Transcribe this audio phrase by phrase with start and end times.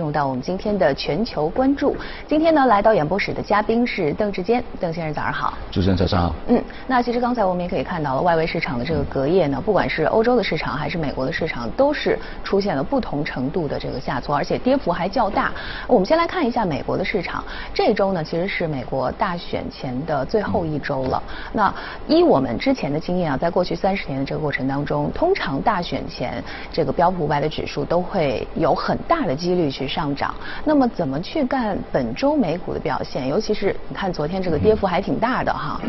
[0.00, 1.94] 进入到我们今天的全球关注，
[2.26, 5.52] 今天呢来到演播室的嘉宾是邓志坚，邓先生早上好。
[5.70, 6.34] 主持人早上好。
[6.46, 15.52] 嗯，那其实刚才我们也可以看到了，外围市场的这个隔夜呢，不管是欧洲的市场还是美国的市场，都是出现了不同程度的这个下挫，而且跌幅还较大。
[15.86, 17.44] 我们先来看一下美国的市场，
[17.74, 21.22] 这周呢其实是美国大选前的最后一周了。
[21.52, 21.70] 那
[22.08, 26.42] 依我们之前的经验啊，在过去三十年的这个过程当中，通常大选前
[26.72, 29.89] 这个标普五百的指数都会有很大的几率去。
[29.90, 30.32] 上涨，
[30.64, 33.26] 那么怎么去看本周美股的表现？
[33.26, 35.80] 尤其是你看昨天这个跌幅还挺大的哈。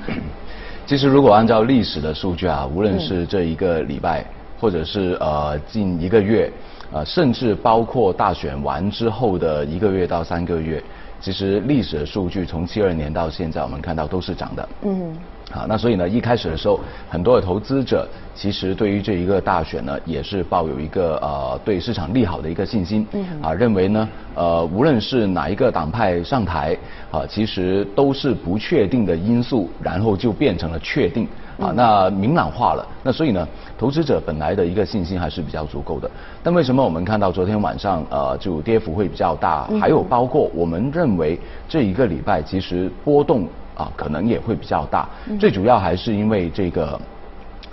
[0.88, 4.26] 其实如果按照历史的数据啊，无论是这一个礼拜，
[4.60, 6.52] 或者是呃近一个月，
[6.92, 10.84] 呃甚至包括大选完之后的一个月到三个月，
[11.22, 14.70] 其实历史的数据从七二年到现在，我们看到都是涨的。
[14.82, 15.16] 嗯。
[15.52, 16.80] 啊，那所以呢，一开始的时候，
[17.10, 23.06] 很多的投资者其实对于这一个大选呢，也是抱有一个呃对市场利好的一个信心。
[23.12, 23.26] 嗯。
[23.42, 26.78] 啊，认为呢，呃，无论是哪一个党派上台，
[27.12, 31.28] 啊，其实都是不确定的因素，然后就变成了确定。
[31.60, 32.88] 啊，那明朗化了。
[33.04, 36.10] 那所以呢，投资者本来的一个信心还是比较足够的。
[36.42, 39.68] 但为什么我们看到昨天晚上呃就跌幅会比较大？
[39.80, 41.40] 还有包括我们认为
[41.70, 43.48] 这一个礼拜其实波动。
[43.82, 45.10] 啊，可能也会比较大。
[45.40, 47.00] 最主要还是因为这个，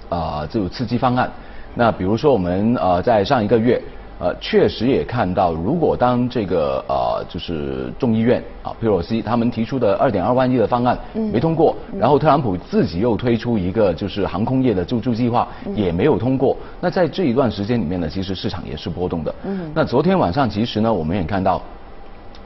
[0.08, 1.30] 呃，就刺激方案。
[1.74, 3.80] 那比如说我们呃在上一个月，
[4.18, 10.98] 呃确实也看到，如果当这个呃就是众议院啊佩洛西他们提出的二点二万亿的方案
[11.30, 16.56] 没通过，然后特朗普自己又推出一个就是航空业的救助计划也没有通过。
[16.80, 19.34] 那在这一段时间里面呢，其实市场也是波动的。
[19.44, 19.70] 嗯。
[19.74, 21.60] 那昨天晚上其实呢，我们也看到，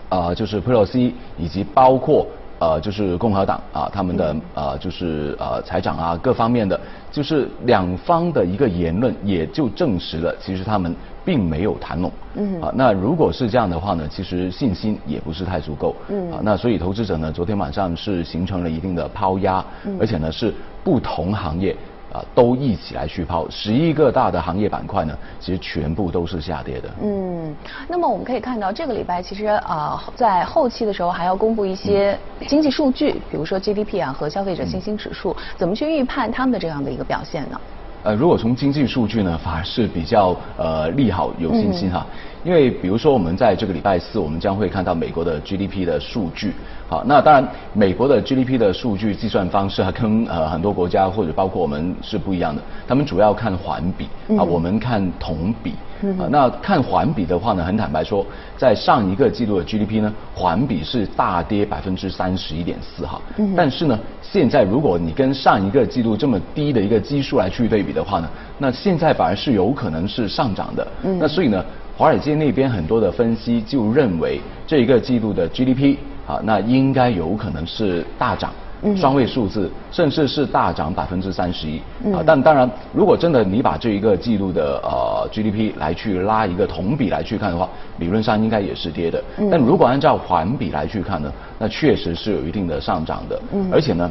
[0.09, 2.27] 啊就是佩洛西以及包括。
[2.63, 12.13] 呃，就是共和党啊，他们的呃，就是呃，财长啊，各方面的，就是两方的一个言论，也就证实了，其实他们并没有谈拢。
[12.35, 12.63] 嗯。
[12.63, 15.97] 啊，那如果是这样的话呢，其实信心也不是太足够。
[16.09, 16.31] 嗯。
[16.31, 19.65] 啊，那所以投资者呢，昨天晚上是形成了一定的抛压，
[19.99, 20.55] 而且呢是
[20.85, 21.77] 不同行业。
[22.13, 26.91] 啊，都一起来去抛，十一个大的行业板块呢，其实全部都是下跌的。
[27.03, 27.55] 嗯，
[27.89, 37.61] 那么我们可以看到，这个礼拜其实啊，在后期的时候还要公布一些经济数据，比如说 GDP 啊和消费者信心指数，怎么去预判他们的这样的一个表现呢？
[38.03, 42.05] 呃，如果从经济数据呢，反而是比较呃利好，有信心哈。
[42.45, 46.53] 因为比如说我们在这个礼拜四，我们将会看到美国的 GDP 的数据。
[46.89, 52.61] 好，那当然美国的 GDP 的数据计算方式跟呃很多国家或者包括我们是不一样的。
[52.89, 55.75] 他们主要看环比啊，我们看同比。
[56.19, 58.27] 啊，那看环比的话呢，很坦白说，
[58.57, 63.21] 在上一个季度的 GDP 呢，环比是大跌百分之三十一点四哈。
[63.39, 63.55] 嗯。
[63.57, 70.87] 但是呢，现在如果你跟上一个季度这么低的一个基数来去对比的话呢，那现在反而是有可能是上涨的。
[71.05, 71.19] 嗯。
[71.19, 71.65] 那所以呢，
[71.97, 75.97] 华尔街那边很多的分析就认为，这一个季度的 GDP
[76.27, 78.53] 啊，那应该有可能是大涨。
[78.97, 81.79] 双位数字，甚至是大涨百分之三十一
[82.13, 82.19] 啊！
[82.27, 89.23] 但当然，如果真的你把这一个季度的呃 GDP 来去拉一个同比来去看的话，理论上应该也是跌的。
[89.51, 93.41] 但如果按照环比来去看呢，那确实是有一定的上涨的。
[93.71, 94.11] 而且呢，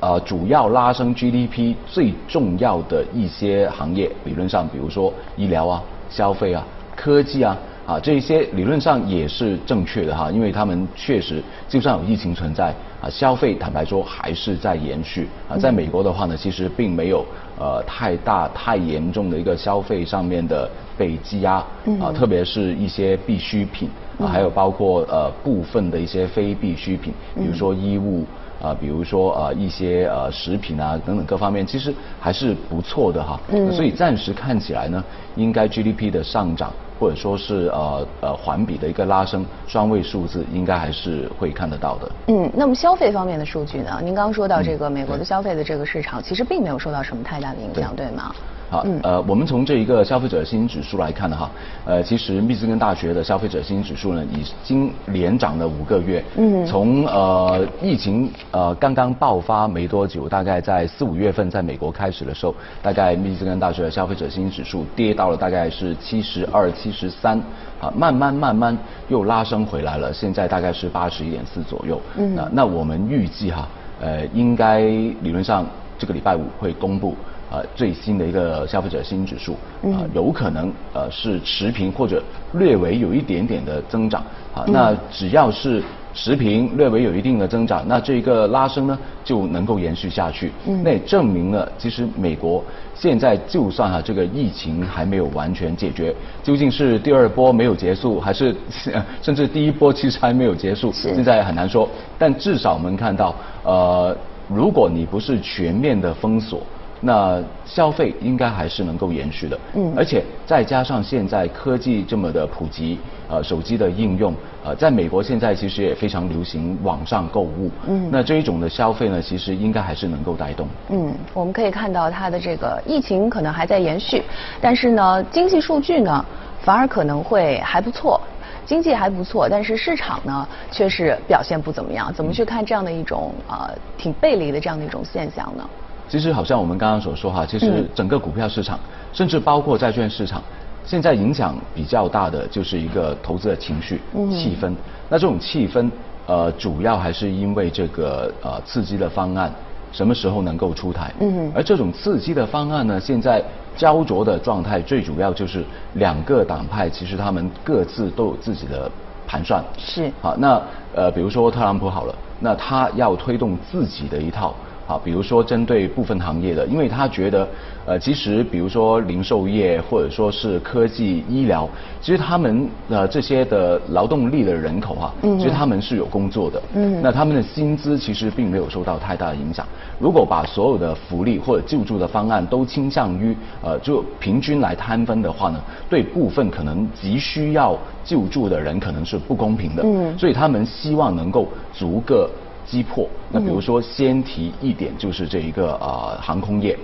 [0.00, 7.54] 呃，主要拉升 GDP 最重要的一些行业，理论上，比如说医疗啊、消费啊、科技啊。
[7.86, 15.56] 啊，这一些理论上也是正确的哈，因为他们确实就算有疫情存在啊，消费坦白说还是在延续啊。
[15.58, 17.24] 在美国的话呢，其实并没有
[17.58, 21.56] 呃太大太严重的一个消费上面的被积压
[22.00, 28.24] 啊，特别是一些必需品啊，还有包括呃部分的一些非必需品，比如说衣物
[28.62, 33.38] 啊，比如说呃一些呃食品啊等等各方面，其实还是不错的哈。
[33.70, 35.04] 所以暂时看起来呢，
[35.36, 36.72] 应该 GDP 的上涨。
[37.04, 42.10] 或者说是呃呃环比的一个拉升，双位数字应该还是会看得到的。
[42.28, 44.00] 嗯，那么消费方面的数据呢？
[44.02, 48.34] 您刚刚说到这个美国的消费的这个市场，其实并没有受到什么太大的影响，对吗？
[48.74, 51.48] 好，呃，我们从这一个消费者信心指数来看的哈，
[51.84, 56.24] 呃，其实密兹根大学的消费者信心指数呢，已经连涨了五个月。
[56.36, 56.66] 嗯。
[56.66, 67.38] 从呃疫情呃刚刚爆发没多久，大概在四五月份在美国开始的时候，大概密兹根大学的消费者信心指数跌到了大概是七十二、七十三，
[67.80, 72.00] 啊，慢慢慢慢又拉升回来了，现在大概是八十一点四左右。
[72.16, 72.34] 嗯。
[72.34, 73.68] 那那我们预计哈，
[74.00, 75.64] 呃，应该理论上
[75.96, 77.14] 这个礼拜五会公布。
[77.54, 79.52] 呃，最新的一个消费者信心指数
[79.92, 82.20] 啊，有可能呃是持平或者
[82.54, 84.20] 略微有一点点的增长
[84.52, 84.64] 啊。
[84.66, 85.80] 那只要是
[86.12, 90.50] 持平，略微有一定的增长，那这一个拉升呢就能够延续下去。
[90.66, 96.12] 嗯，那也证明了，其实美国现在就算哈这个疫情还没有完全解决，
[96.42, 98.52] 究竟是第二波没有结束，还是
[99.22, 101.88] 甚至第一波其实还没有结束，现在很难说。
[102.18, 104.16] 但至少我们看到，呃，
[104.48, 106.60] 如果你不是全面的封锁。
[107.06, 112.98] 那消费应该还是能够延续的，嗯，而且再加上现在科技这么的普及，
[113.28, 114.34] 呃，手机的应用，
[114.64, 120.66] 呃，在美国现在其实也非常流行网上购物，嗯，那这一种的消费呢，其实应该还是能够带动。
[120.88, 124.22] 嗯，我们可以看到它的这个疫情可能还在延续，
[124.62, 126.24] 但是呢，经济数据呢
[126.62, 128.18] 反而可能会还不错，
[128.64, 132.10] 经济还不错，但是市场呢却是表现不怎么样。
[132.14, 135.68] 怎么去看这样的一种呃挺背离的这样的一种现象呢？
[136.14, 138.78] 其实好像我们刚刚所说哈，其实整个股票市场，
[139.12, 140.40] 甚至包括债券市场，
[140.84, 144.00] 现在影响比较大的就是一个投资的情绪、
[144.30, 144.72] 气氛。
[145.08, 145.90] 那这种气氛，
[146.28, 149.52] 呃，主要还是因为这个呃刺激的方案
[149.90, 151.12] 什么时候能够出台？
[151.18, 151.50] 嗯。
[151.52, 153.42] 而这种刺激的方案呢，现在
[153.76, 155.64] 焦灼的状态，最主要就是
[155.94, 158.88] 两个党派其实他们各自都有自己的
[159.26, 159.60] 盘算。
[159.76, 160.12] 是。
[160.22, 160.62] 好，那
[160.94, 164.54] 呃，比如说特朗普好了，那他要推动自己的一套。
[164.86, 167.48] 好，比如说针对部分行业的，因为他觉得，
[167.86, 171.66] 呃，其实比如说零售业或者说是科技、医疗，
[172.02, 179.66] 其实他们呃这些的劳动力的人口啊，其实他们是有工作的，嗯，那他们的薪资其实并没有受到太大的影响。
[179.98, 185.58] 如果把所有的福利或者救助的方案都倾向于呃就平均来摊分的话呢，
[185.88, 192.28] 对部分可能急需要救助的人可能是不公平的，嗯，所以他们希望能够逐个。
[192.64, 193.08] 击破。
[193.30, 196.78] 那比如说，先提一点，就是这一个呃航空业。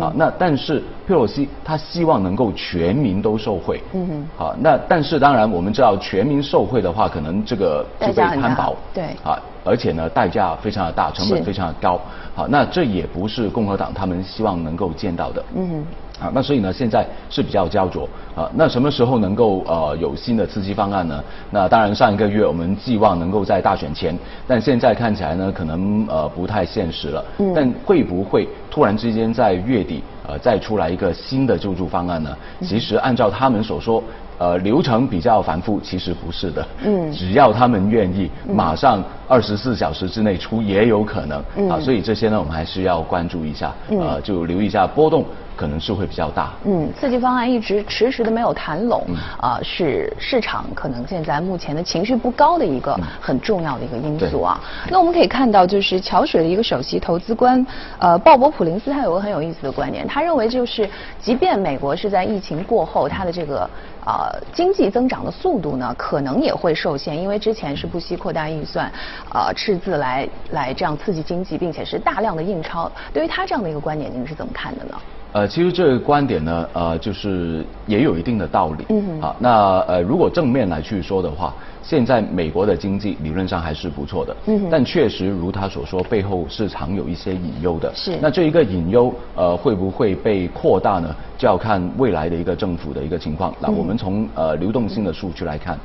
[0.00, 3.80] 啊，那但是佩洛西他希望能够全民都受惠。
[3.92, 4.28] 嗯哼。
[4.36, 8.74] 好，那但是当然我们知道，全民受惠的话，可能这个就被摊薄。
[8.92, 9.04] 对。
[9.22, 12.00] 啊，而且呢，代价非常的大，成本非常的高。
[12.34, 15.44] 好，那这也不是共和党他们希望能够见到的。
[15.54, 15.86] 嗯哼。
[16.20, 18.50] 啊，那所以呢，现在是比较焦灼啊。
[18.54, 21.22] 那什么时候能够呃有新的刺激方案呢？
[21.50, 24.16] 那当然，上一个月我们寄望能够在大选前，
[24.46, 27.24] 但现在看起来呢，可能呃不太现实了。
[27.38, 27.52] 嗯。
[27.54, 32.34] 但会不会突然之间在月底呃再出来一个新的救助方案呢？
[32.62, 34.02] 其实按照他们所说，
[34.38, 36.66] 呃流程比较繁复，其实不是的。
[36.84, 37.12] 嗯。
[37.12, 41.44] 只要他们愿意，马上二十四小时之内出也有可能。
[41.56, 41.68] 嗯。
[41.68, 43.74] 啊，所以这些呢，我们还是要关注一下。
[43.90, 44.00] 嗯。
[44.00, 45.22] 呃，就留意一下波动。
[45.56, 46.52] 可能是会比较大。
[46.64, 49.04] 嗯，刺激方案一直迟迟的没有谈拢，
[49.40, 54.60] 啊，是市场可能现在目前的情绪不高的一个很重要的一个因素啊。
[54.90, 57.66] 那我们可以看到，就是桥水的一个首席投资官，
[57.98, 60.88] 呃，鲍勃普林斯，他有个很有意思的观点，他认为就是，
[61.18, 63.68] 即便美国是在疫情过后，它的这个
[64.04, 68.92] 呃经济增长的速度呢，可能也会受限，因为之前是不惜扩大预算，
[69.32, 72.90] 呃，赤字来来这样刺激经济，并且是大量的印钞。
[73.12, 74.94] 对于他这样的一个观点，您是怎么看的呢？
[75.36, 78.86] 呃，其实这个观点呢，呃，就是也有一定的道理。
[78.88, 79.20] 嗯。
[79.20, 81.54] 好，那呃，如果正面来去说的话，
[81.86, 84.36] 现在美国的经济理论上还是不错的。
[84.46, 84.66] 嗯。
[84.68, 87.92] 但确实如他所说，背后是常有一些隐忧的。
[87.94, 88.18] 是。
[88.20, 91.14] 那这一个隐忧，呃，会不会被扩大呢？
[91.38, 93.54] 就要看未来的一个政府的一个情况。
[93.60, 95.78] 那我们从呃流动性的数据来看。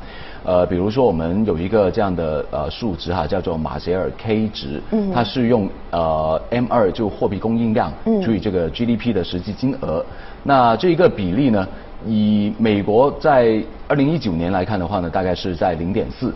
[0.44, 7.94] 呃，比如说我们有一个这样的呃数值哈，叫做马歇尔 K 值，嗯它是用呃 M 二就货币供应量
[8.24, 10.04] 除以这个 GDP 的实际金额。
[10.44, 11.68] 那这一个比例呢，
[12.06, 16.34] 以美国在二零一九年来看的话呢，大概是在零点四。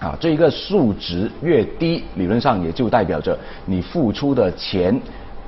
[0.00, 4.96] 啊，这一个数值越低，理论上也就代表着你付出的钱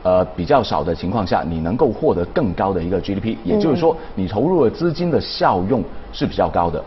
[0.02, 6.82] 呃比较少的情况下，你能够获得更高的一个 GDP，也就是说你投入的资金的效用是比较高的。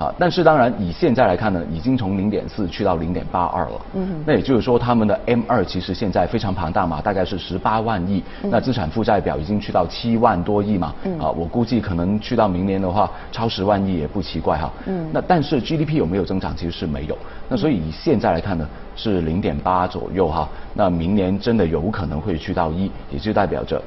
[0.00, 3.80] 啊，但是当然以现在来看呢，已经从零点四去到零点八二了。
[3.92, 8.24] 嗯，那也就是说他们的 M 二其实现在非常庞大嘛，大概是十八万亿。
[8.44, 10.94] 那资产负债表已经去到七万多亿嘛。
[11.04, 14.72] 嗯，啊，我估计可能去到明年的话，超十万亿也不奇怪哈。
[14.86, 17.18] 嗯，那但是 GDP 有没有增长其实是没有。
[17.50, 18.66] 那所以以现在来看呢，
[18.96, 20.48] 是零点八左右哈。
[20.72, 23.82] 那明年真的有可能会去到一，也就代表着，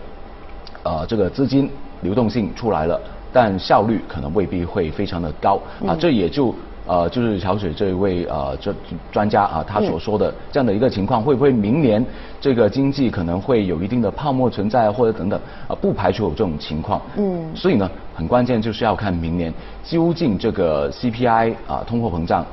[0.84, 1.68] 呃，这个资金
[2.02, 3.02] 流动性出来了。
[3.34, 5.60] 但效率可能未必会非常的高。
[5.86, 6.54] 啊，这也就
[6.86, 8.76] 呃就是小水这一位呃专
[9.12, 12.06] 专家啊他所说的这样的一个情况，会不会明年
[12.40, 17.02] 这个经济可能会有一定的泡沫存在或者等等啊，不排除有这种情况。
[17.18, 22.46] 嗯，所以呢，很关键就是要看明年究竟这个 CPI 啊通货膨胀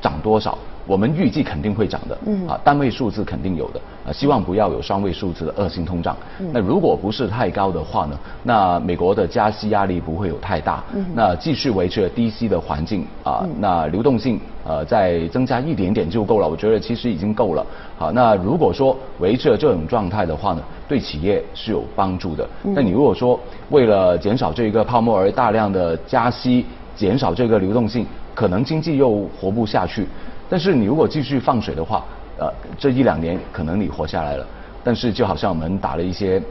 [0.00, 6.16] 涨多少，我们预计肯定会涨的，嗯，啊，单位数字肯定有的，啊，希望不要有双位数字的恶性通胀。
[6.52, 10.82] 那如果不是太高的话呢，那美国的加息压力不会有太大，
[11.14, 17.64] 那继续维持低息的环境啊，那流动性呃再增加一点点就够了，我觉得其实已经够了。
[17.96, 22.48] 好，那如果说维持这种状态的话呢，对企业是有帮助的。
[22.62, 23.38] 那你如果说
[23.70, 30.06] 为了减少这一个泡沫而大量的加息，减少这个流动性，可能经济又活不下去。
[30.52, 32.06] 但是你如果继续放水的话，
[32.36, 34.46] 呃，这一两年可能你活下来了。
[34.82, 36.42] 但是就好像我们打了一些。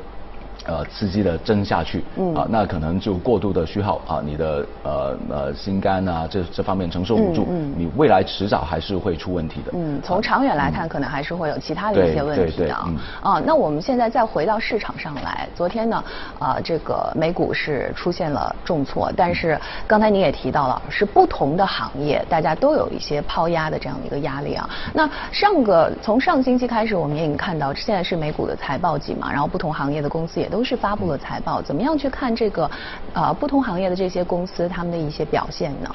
[0.67, 9.71] 呃，刺激的针下去，嗯啊，那可能就过度的虚耗啊，你的呃呃心肝啊这这方面承受不住，嗯你未来迟早还是会出问题的。
[9.73, 12.75] 嗯，从长远来看，可能还是会有其他的一些问题的。
[13.21, 16.03] 啊，那我们现在再回到市场上来，昨天呢，
[16.37, 24.69] 啊，这个美股是出现了重挫，但是刚才您也提到了，是不同的行业，大家都有一些抛压的这样的一个压力啊。
[24.93, 30.50] 那上个从上个星期开始，我们也已经看到，现在是美股的财报季嘛，然后不同行业的公司也。
[30.51, 32.69] 都是发布了财报，怎么样去看这个
[33.13, 35.89] 呃不同行业的这些公司他们的一些表现呢？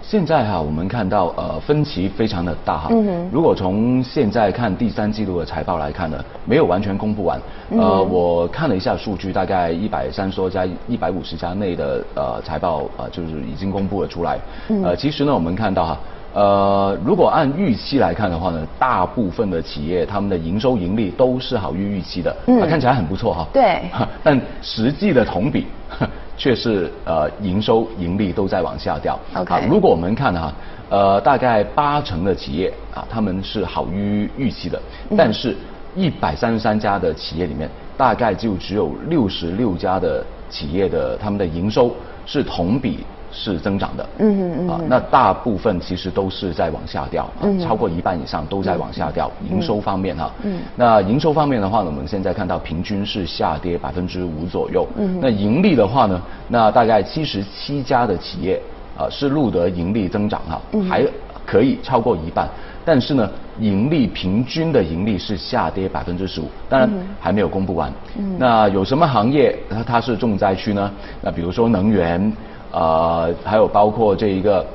[0.00, 2.88] 现在哈，我们看到呃分歧非常的大哈。
[2.92, 7.40] 嗯如果从现在看第三季度的财报来看呢，没有完全公布完。
[7.70, 14.38] 呃，我看了一下数据，大概一百三十多家、一百五十家内的呃财报啊，就是已经公布了出来。
[14.68, 14.84] 嗯。
[14.84, 15.98] 呃，其实呢，我们看到哈。
[16.36, 23.46] 呃，如果按预期来看的话呢，大部分的企业他们的营收盈利都是好于预期的，嗯，看起来很不错哈。
[23.54, 23.80] 对。
[24.22, 25.66] 但实际的同比
[26.36, 29.18] 却是呃营收盈利都在往下掉。
[29.34, 29.66] OK。
[29.66, 30.52] 如果我们看哈，
[30.90, 34.78] 呃，大概八成的企业啊，他们是好于预期的，
[35.16, 35.56] 但是
[35.94, 37.66] 一百三十三家的企业里面，
[37.96, 41.90] 大概就只有六十六家的企业的他们的营收
[42.26, 43.06] 是同比。
[43.36, 49.30] 是增长的，嗯嗯嗯，啊，那大部分其实都是在往下掉，嗯，超过一半以上都在往下掉。
[49.50, 58.58] 营收方面哈，嗯，那营收方面的话呢，我们现在看到平均是下跌百分之五左右，嗯，那盈利的话呢，那大概七十七家的企业
[58.96, 61.06] 啊是录得盈利增长哈，还
[61.44, 62.48] 可以超过一半，
[62.86, 66.90] 但是呢，盈利平均的盈利是下跌百分之十五，当然
[67.20, 67.92] 还没有公布完。
[68.18, 70.90] 嗯，那有什么行业它它是重灾区呢？
[71.20, 72.32] 那比如说能源。
[72.72, 74.66] 呃，还有包括这一个，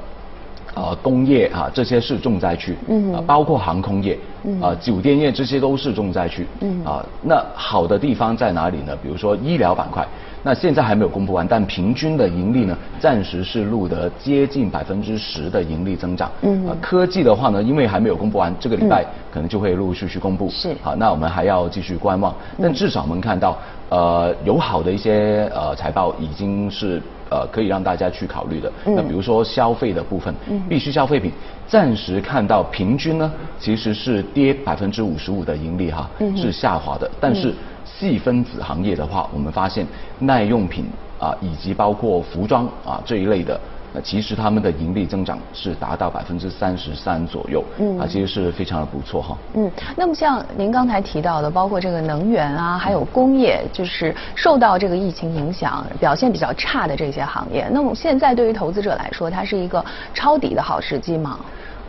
[0.74, 2.76] 呃，工业啊，这些是重灾区。
[2.88, 3.14] 嗯。
[3.14, 4.18] 啊，包括航空业，
[4.62, 6.48] 啊，酒店业这些都是重灾区。
[6.62, 6.84] 嗯。
[6.86, 8.96] 啊，那好的地方在哪里呢？
[9.04, 10.08] 比如说医疗板块，
[10.44, 16.32] 那现在还没有公布完，但平均的盈利呢，暂时是录得接近百分之十的盈利增长。
[16.42, 16.68] 嗯。
[16.68, 20.50] 啊，科技的话呢，因为还没有公布完，这个礼拜可能就会陆陆续续公布。
[20.50, 20.76] 是。
[20.82, 22.34] 好，那我们还要继续观望。
[22.62, 23.58] 但至少我们看到，
[23.90, 27.02] 呃，有好的一些呃财报已经是。
[27.32, 28.70] 呃，可以让大家去考虑的。
[28.84, 31.32] 那比如说消费的部分，嗯必须消费品，
[31.66, 37.10] 暂时看到平均呢，其实是跌百分之五十五的盈利哈，是下滑的。
[37.22, 39.86] 但是细分子行业的话，我们发现
[40.20, 40.86] 耐用品
[41.20, 43.60] 啊，以及包括服装啊这一类的。
[43.94, 49.38] 那其实他们的盈利增长是达到百分之三十三左右，嗯，啊，其实是非常的不错哈。
[49.56, 59.84] 嗯，那么像您刚才提到的，包括这个能源啊，还有工业，就是受到这个疫情影响表现比较差的这些行业，那么现在对于投资者来说，它是一个
[60.14, 61.38] 抄底的好时机吗？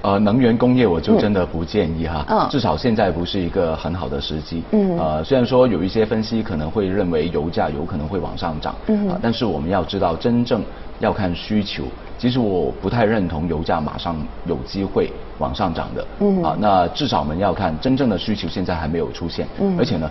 [0.03, 4.63] 呃，能源工业我就真的不建议哈，嗯，至少现在不是一个很好的时机。
[4.73, 10.63] 嗯，呃，虽然说有一些分析可能会认为油价有可能会往上涨，嗯，但是我们要知道真正。
[11.01, 11.83] 要看需求，
[12.17, 14.15] 其实我不太认同油价马上
[14.47, 16.07] 有机会往上涨的。
[16.21, 19.45] 嗯，啊，那至少我们要看真正的需求，现在还没有出现。
[19.59, 20.09] 嗯，而且呢，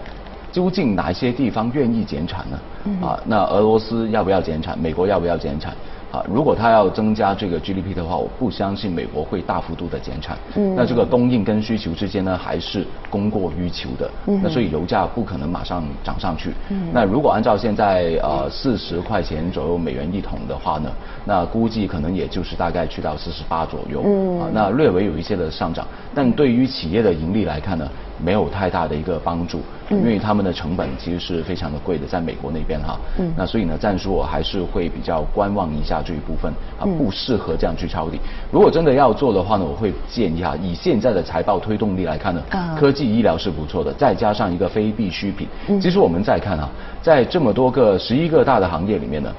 [0.51, 2.59] 究竟哪些地方愿意减产呢？
[2.83, 4.77] 嗯，啊，那俄罗斯要不要减产？
[4.77, 5.73] 美国要不要减产？
[6.11, 10.37] 啊，如果它要增加这个 GDP 的话，我不相信美国会大幅度的减产。
[10.55, 14.11] 嗯，那这个供应跟需求之间呢，还是供过于求的。
[14.27, 16.53] 嗯，那所以油价不可能马上涨上去。
[16.69, 20.91] 嗯，那如果按照现在呃四十块钱左右美元一桶的话呢，
[21.23, 24.01] 那估计可能也就是大概去到四十八左右。
[24.05, 27.87] 嗯，啊，那略微有一些的上涨，但对于企业的盈利来看呢？
[28.23, 38.19] 没有太大的一个帮助，因为他们的成本其实是非常的贵的，在美国那边哈，嗯那所以呢，暂时我还是会比较观望一下这一部分啊，不适合这样去抄底。
[38.51, 42.41] 如果真的要做的话呢，我会建议哈，以现在的财报推动力来看呢，
[42.77, 45.47] 科技医疗是不错的，再加上一个非必需品。
[45.81, 46.69] 其实我们再看哈，
[47.01, 49.33] 在这么多个十一个大的行业里面呢。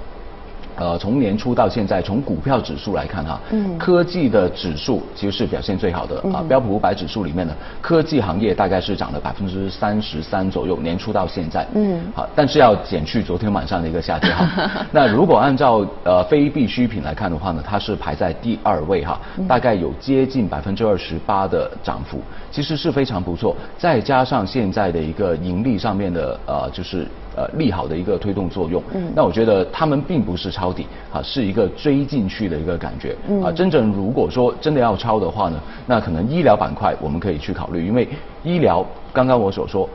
[0.76, 6.42] 呃，从年初到现在，从股票指数来看哈，嗯，科技的指数其实是表现最好的啊。
[6.48, 14.70] 标普五百指数里面呢，科技行业大概是涨了百分之三十三左右，年初到现在，嗯，好，但是要减去昨天晚上的一个下跌哈。
[14.90, 23.54] 那如果按照呃非必需品来看的话呢，它是排在第二位哈，大概有接近百分之二十八的涨幅，其实是非常不错。
[23.76, 27.06] 再加上现在的一个盈利上面的呃，就是。
[27.36, 28.82] 呃，利好的一个推动作用。
[28.94, 33.16] 嗯，那我觉得他们并不是抄底啊，是一个追进去的一个感觉。
[33.28, 38.08] 嗯，啊，真正如果说真的要抄的话呢，那可能医疗板块我们可以去考虑，因为
[38.42, 39.88] 医疗刚刚我所说。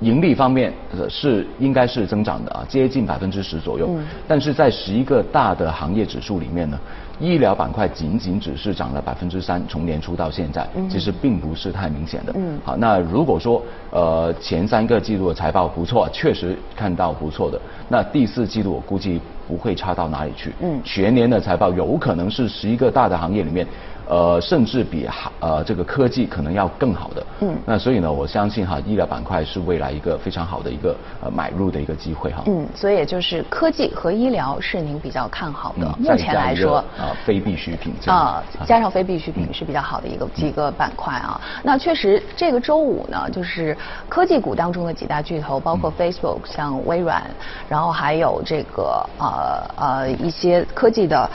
[0.00, 0.72] 盈利方面
[1.08, 3.88] 是应该是增长的啊，接近百分之十左右。
[3.90, 4.04] 嗯。
[4.26, 6.78] 但是在十一个大的行业指数里面呢，
[7.18, 12.32] 医疗板块仅仅只是涨了百分之三，从年初到现在，其实并不是太明显的。
[12.36, 12.58] 嗯。
[12.64, 20.52] 好，那如果说呃前三个季度的财报不错，确实看到不错的，那第四季度我估计不会差到哪里去。
[20.60, 20.80] 嗯。
[20.84, 23.66] 全年的财报有可能是十一个大的行业里面。
[24.08, 32.42] 呃，甚至比哈呃这个科技可能要更好的，嗯，那所以呢，我相信哈医疗板块是未来一个非常好的一个呃买入的一个机会哈。
[32.46, 36.78] 嗯，所以也就是科技和医疗是您比较看好的，目前来说。
[36.96, 41.38] 啊非必需品啊加上非必需品是比较好的一个几个板块啊。
[41.62, 43.76] 那确实这个周五呢，就是
[44.08, 47.22] 科技股当中的几大巨头，包括 Facebook、像微软，
[47.68, 51.28] 然后还有这个呃呃一些科技的。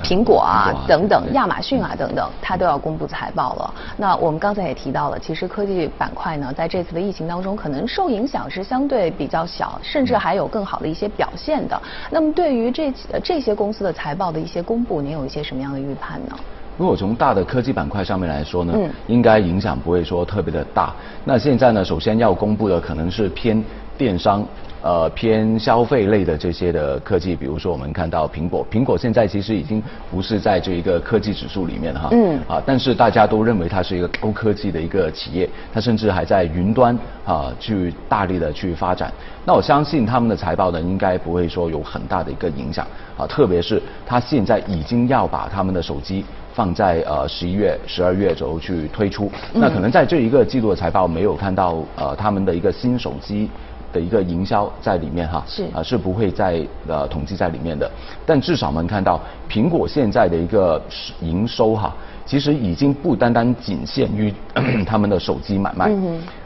[0.00, 3.74] 苹果啊，等等，亚马逊啊，等等，它都要公布财报了。
[3.96, 11.80] 那我们刚才也提到了，其实科技板块呢，在这次的疫情当中，可能受影响是相对比较小，甚至还有更好的一些表现的。
[12.10, 16.36] 那么，对于这这些公司的财报的一些公布，您有一些什么样的预判呢？
[16.76, 18.72] 如果从大的科技板块上面来说呢，
[19.08, 20.94] 应该影响不会说特别的大。
[21.24, 23.60] 那现在呢，首先要公布的可能是偏
[23.98, 24.46] 电商。
[24.80, 39.12] 呃，偏消费类的这些的科技，比如说我们看到苹果，苹果现在其实已经不是在这一个科技指数里面哈，嗯，啊，但是大家都认为它是一个高科技的一个企业，它甚至还在云端啊去大力的去发展。
[39.44, 42.86] 那我相信他们的财报呢，应该不会说有很大的一个影响
[43.16, 46.24] 啊，特别是它现在已经要把他们的手机
[46.54, 53.50] 放在呃十一月、十二月左右去推出，那可能在这一个季度的财报没有看到呃他们的一个新手机。
[53.98, 55.64] 的一个营销在里面哈，是。
[55.74, 57.90] 啊是不会在呃统计在里面的，
[58.24, 60.80] 但至少我们看到苹果现在的一个
[61.20, 61.92] 营收哈，
[62.24, 64.32] 其实已经不单单仅限于
[64.86, 65.90] 他们的手机买卖。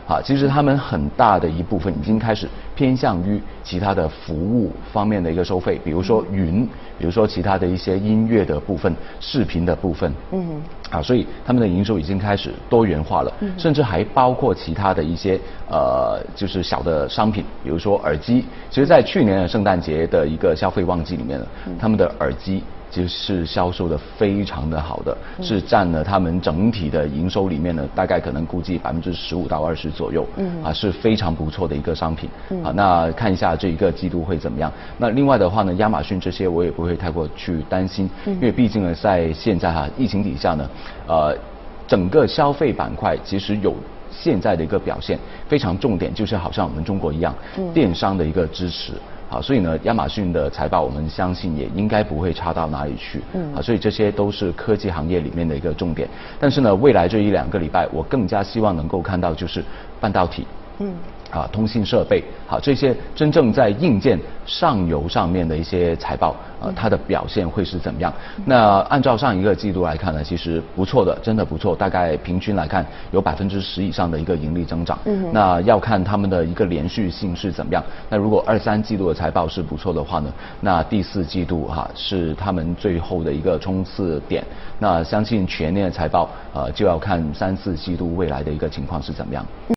[0.07, 6.67] 啊，其实他们很大的一部分已经开始偏向于其他的服务方面的一个收费，比如说云，
[6.99, 10.13] 比如说其他的一些音乐的部分、视频的部分。
[10.33, 10.61] 嗯。
[10.91, 18.45] 啊，所以他们的营收已经开始多元化了，甚至还包括其他的一些呃，就是小的商品，比如说耳机。
[18.69, 21.47] 其实，在去年的圣诞节的一个消费旺季里面呢，
[21.79, 22.63] 他们的耳机。
[22.93, 32.29] 其实是销售的非常的好的，是占了他们整体的营收里面呢，大概可能估计百分之十五到二十左右，嗯，啊是非常不错的一个商品，
[32.63, 34.71] 啊那看一下这一个季度会怎么样？
[34.99, 40.69] 那另外的话呢，亚马逊这些我也不会太过去担心，因为毕竟呢在现在哈疫情底下呢，
[41.07, 41.35] 呃
[41.89, 43.75] 整个消费板块其实有
[44.11, 47.35] 现在的一个表现非常重点，就是好像我们中国一样，
[47.73, 48.93] 电商的一个支持。
[49.33, 53.19] 好，所以呢，亚马逊的财报我们相信也应该不会差到哪里去。
[53.33, 56.07] 嗯，啊，所以这些都是科技行业里面的一个重点。
[56.39, 59.65] 但是呢，未来这一两个礼拜，我更加希望能够看到就是
[59.99, 60.47] 半导体。
[60.83, 60.95] 嗯。
[61.31, 68.13] 啊，通信设备，好，这些真正在硬件上游上面的一些财报，呃，它的表现会是怎么样？
[68.45, 74.99] 那按照上一个季度来看呢，其实不错的，真的不错，大概平均来看有百分之十以上的一个盈利增长。
[75.07, 75.33] 嗯。
[75.33, 77.83] 那要看他们的一个连续性是怎么样。
[78.11, 84.45] 那如果二三季度的财报是不错的话呢，那第四季度哈是他们最后的一个冲刺点。
[84.79, 89.43] 那相信全年的财报，呃，就要看三四季度未来的一个情况是怎么样。